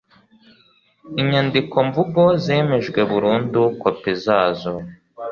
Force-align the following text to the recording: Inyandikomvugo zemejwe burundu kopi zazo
Inyandikomvugo 1.21 2.21
zemejwe 2.43 2.99
burundu 3.11 3.61
kopi 3.81 4.11
zazo 4.23 4.73